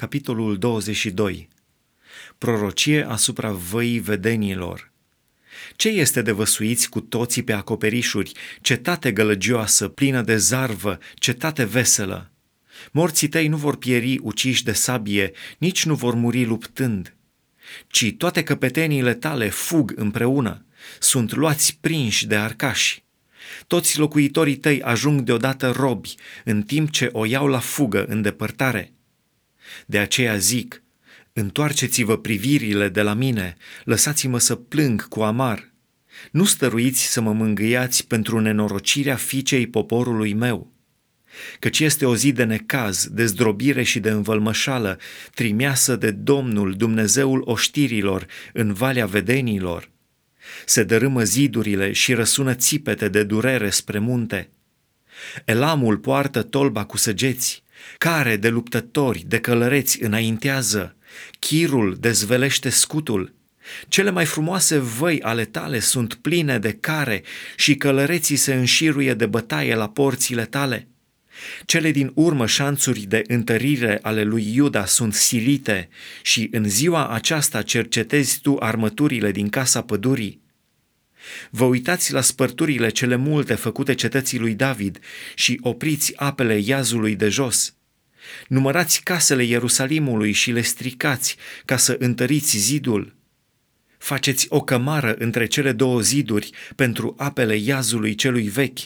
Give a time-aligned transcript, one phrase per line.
[0.00, 1.48] Capitolul 22
[2.38, 4.92] Prorocie asupra văii vedenilor
[5.76, 12.30] Ce este de văsuiți cu toții pe acoperișuri, cetate gălăgioasă, plină de zarvă, cetate veselă?
[12.90, 17.16] Morții tăi nu vor pieri uciși de sabie, nici nu vor muri luptând,
[17.86, 20.64] ci toate căpeteniile tale fug împreună,
[20.98, 23.04] sunt luați prinși de arcași.
[23.66, 28.92] Toți locuitorii tăi ajung deodată robi, în timp ce o iau la fugă în depărtare.
[29.86, 30.82] De aceea zic,
[31.32, 35.72] întoarceți-vă privirile de la mine, lăsați-mă să plâng cu amar.
[36.30, 40.72] Nu stăruiți să mă mângâiați pentru nenorocirea fiicei poporului meu.
[41.58, 44.98] Căci este o zi de necaz, de zdrobire și de învălmășală,
[45.34, 49.90] trimeasă de Domnul, Dumnezeul oștirilor, în Valea Vedenilor.
[50.64, 54.50] Se dărâmă zidurile și răsună țipete de durere spre munte.
[55.44, 57.62] Elamul poartă tolba cu săgeți,
[57.98, 60.96] care de luptători, de călăreți înaintează,
[61.38, 63.36] chirul dezvelește scutul,
[63.88, 67.22] cele mai frumoase văi ale tale sunt pline de care
[67.56, 70.88] și călăreții se înșiruie de bătaie la porțile tale.
[71.64, 75.88] Cele din urmă șanțuri de întărire ale lui Iuda sunt silite
[76.22, 80.40] și în ziua aceasta cercetezi tu armăturile din casa pădurii.
[81.50, 84.98] Vă uitați la spărturile cele multe făcute cetății lui David
[85.34, 87.74] și opriți apele iazului de jos.
[88.48, 93.16] Numărați casele Ierusalimului și le stricați ca să întăriți zidul.
[93.98, 98.78] Faceți o cămară între cele două ziduri pentru apele iazului celui vechi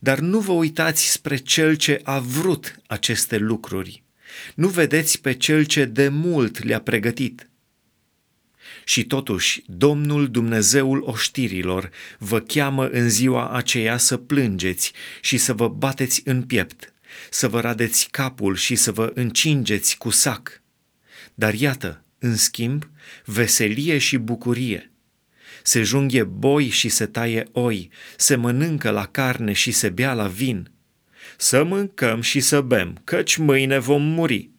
[0.00, 4.02] dar nu vă uitați spre cel ce a vrut aceste lucruri.
[4.54, 7.48] Nu vedeți pe cel ce de mult le-a pregătit.
[8.84, 15.68] Și totuși, Domnul Dumnezeul oștirilor vă cheamă în ziua aceea să plângeți și să vă
[15.68, 16.92] bateți în piept,
[17.30, 20.62] să vă radeți capul și să vă încingeți cu sac.
[21.34, 22.90] Dar iată, în schimb,
[23.24, 24.88] veselie și bucurie–
[25.66, 30.26] se junghe boi și se taie oi, se mănâncă la carne și se bea la
[30.26, 30.70] vin.
[31.36, 34.50] Să mâncăm și să bem, căci mâine vom muri.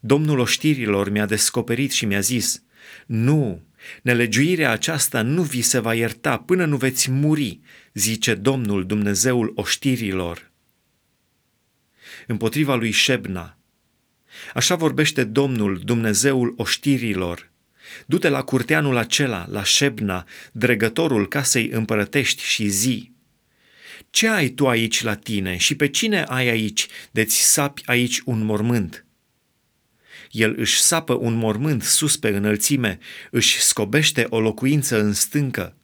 [0.00, 2.62] Domnul oștirilor mi-a descoperit și mi-a zis,
[3.06, 3.62] nu,
[4.02, 7.60] nelegiuirea aceasta nu vi se va ierta până nu veți muri,
[7.92, 10.50] zice Domnul Dumnezeul oștirilor.
[12.26, 13.58] Împotriva lui Șebna,
[14.54, 17.50] Așa vorbește Domnul, Dumnezeul oștirilor.
[18.06, 23.12] Du-te la curteanul acela, la Șebna, dregătorul casei împărătești și zi.
[24.10, 28.44] Ce ai tu aici la tine și pe cine ai aici de-ți sapi aici un
[28.44, 29.03] mormânt?
[30.34, 32.98] El își sapă un mormânt sus pe înălțime,
[33.30, 35.76] își scobește o locuință în stâncă.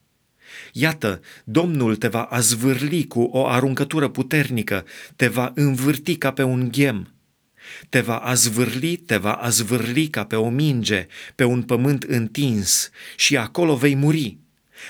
[0.72, 4.84] Iată, Domnul te va azvârli cu o aruncătură puternică,
[5.16, 7.15] te va învârti ca pe un ghem
[7.88, 13.37] te va azvârli, te va azvârli ca pe o minge, pe un pământ întins și
[13.37, 14.38] acolo vei muri.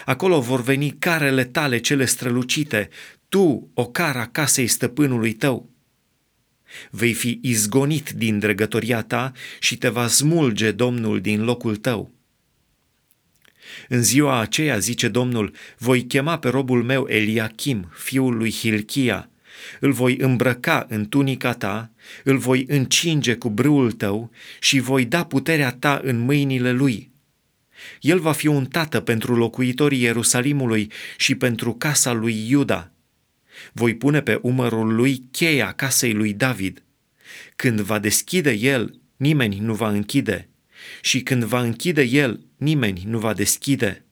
[0.04, 2.88] Acolo vor veni carele tale cele strălucite,
[3.28, 5.70] tu, o cara casei stăpânului tău.
[6.90, 12.10] Vei fi izgonit din dregătoria ta și te va smulge Domnul din locul tău.
[13.88, 19.30] În ziua aceea, zice Domnul, voi chema pe robul meu Eliachim, fiul lui Hilchia,
[19.80, 21.90] îl voi îmbrăca în tunica ta,
[22.24, 24.30] îl voi încinge cu brâul tău
[24.60, 27.10] și voi da puterea ta în mâinile lui.
[28.00, 32.90] El va fi un tată pentru locuitorii Ierusalimului și pentru casa lui Iuda.
[33.72, 36.82] Voi pune pe umărul lui cheia casei lui David.
[37.56, 40.48] Când va deschide el, nimeni nu va închide,
[41.00, 44.04] și când va închide el, nimeni nu va deschide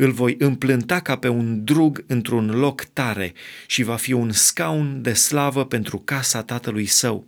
[0.00, 3.32] îl voi împlânta ca pe un drug într-un loc tare
[3.66, 7.26] și va fi un scaun de slavă pentru casa tatălui său.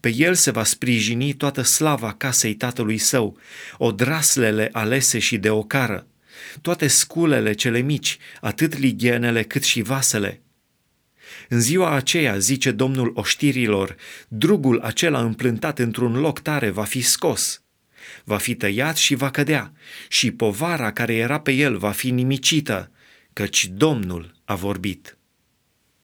[0.00, 3.38] Pe el se va sprijini toată slava casei tatălui său,
[3.78, 6.06] odraslele alese și de ocară,
[6.60, 10.40] toate sculele cele mici, atât lighenele cât și vasele.
[11.48, 13.96] În ziua aceea, zice Domnul oștirilor,
[14.28, 17.58] drugul acela împlântat într-un loc tare va fi scos–
[18.24, 19.72] va fi tăiat și va cădea,
[20.08, 22.90] și povara care era pe el va fi nimicită,
[23.32, 25.16] căci Domnul a vorbit.